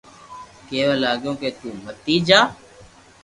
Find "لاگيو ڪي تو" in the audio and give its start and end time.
1.01-1.67